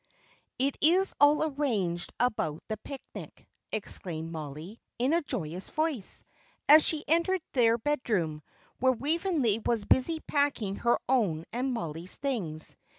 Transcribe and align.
_"It 0.57 0.77
is 0.81 1.13
all 1.19 1.43
arranged 1.43 2.11
about 2.19 2.63
the 2.69 2.77
picnic," 2.77 3.45
exclaimed 3.71 4.31
Mollie, 4.31 4.81
in 4.97 5.13
a 5.13 5.21
joyous 5.21 5.69
voice, 5.69 6.23
as 6.67 6.83
she 6.83 7.03
entered 7.07 7.43
their 7.51 7.77
bedroom, 7.77 8.41
where 8.79 8.93
Waveney 8.93 9.59
was 9.63 9.83
busy 9.85 10.19
packing 10.21 10.77
her 10.77 10.97
own 11.07 11.45
and 11.53 11.71
Mollie's 11.71 12.15
things. 12.15 12.75